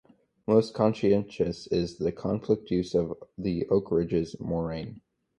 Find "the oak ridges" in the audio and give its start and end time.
3.37-4.35